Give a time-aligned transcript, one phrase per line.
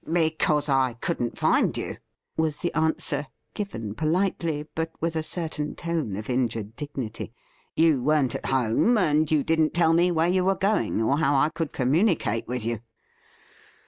[0.11, 1.97] 'Because I couldn't find you,'
[2.35, 7.35] was the answer, given politely, but with a certain tone of injured dignity.'
[7.75, 11.35] You weren't at home, and you didn't tell me where you were going, or how
[11.35, 12.79] I could communicate with you.'